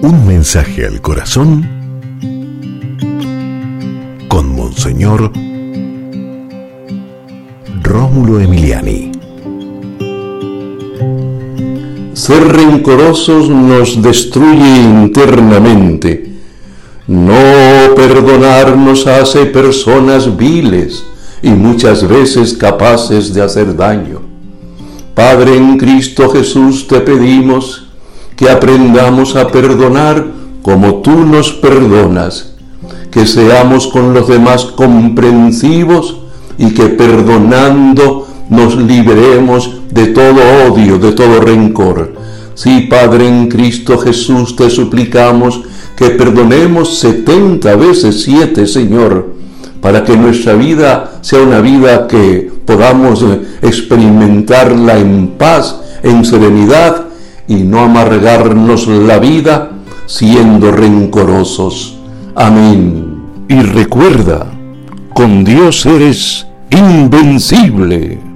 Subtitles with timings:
[0.00, 1.68] Un mensaje al corazón
[4.28, 5.32] con Monseñor
[7.82, 9.10] Rómulo Emiliani.
[12.12, 16.32] Ser rencorosos nos destruye internamente.
[17.08, 21.04] No perdonar nos hace personas viles
[21.42, 24.20] y muchas veces capaces de hacer daño.
[25.14, 27.87] Padre en Cristo Jesús te pedimos
[28.38, 30.24] que aprendamos a perdonar
[30.62, 32.52] como tú nos perdonas,
[33.10, 36.20] que seamos con los demás comprensivos
[36.56, 42.14] y que perdonando nos liberemos de todo odio, de todo rencor.
[42.54, 45.60] Sí, Padre, en Cristo Jesús te suplicamos
[45.96, 49.34] que perdonemos setenta veces siete, Señor,
[49.80, 53.24] para que nuestra vida sea una vida que podamos
[53.62, 57.07] experimentarla en paz, en serenidad
[57.48, 59.70] y no amargarnos la vida
[60.06, 61.98] siendo rencorosos.
[62.34, 63.22] Amén.
[63.48, 64.46] Y recuerda,
[65.14, 68.27] con Dios eres invencible.